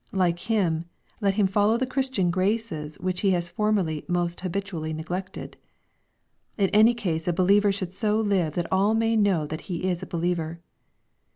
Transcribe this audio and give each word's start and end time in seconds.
Like 0.11 0.39
him, 0.39 0.85
let 1.21 1.35
him 1.35 1.45
follow 1.45 1.77
the 1.77 1.85
Christian 1.85 2.31
graces 2.31 2.97
which 2.97 3.21
he 3.21 3.29
has 3.37 3.49
formerly 3.51 4.03
most 4.07 4.41
habitually 4.41 4.93
neglected. 4.93 5.57
In 6.57 6.69
any 6.71 6.95
case 6.95 7.27
a 7.27 7.33
believer 7.33 7.71
should 7.71 7.93
so 7.93 8.19
live 8.19 8.53
that 8.53 8.71
all 8.73 8.95
may 8.95 9.15
know 9.15 9.45
that 9.45 9.61
he 9.69 9.83
is 9.87 10.01
a 10.01 10.07
believer. 10.07 10.59